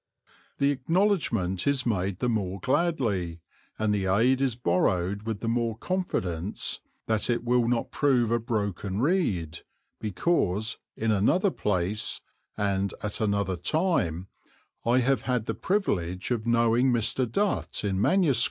[0.57, 3.39] The acknowledgment is made the more gladly,
[3.77, 8.39] and the aid is borrowed with the more confidence that it will not prove a
[8.39, 9.59] broken reed,
[9.99, 12.19] because "in another place"
[12.57, 14.27] and at another time
[14.87, 17.31] I have had the privilege of knowing Mr.
[17.31, 18.39] Dutt in MS.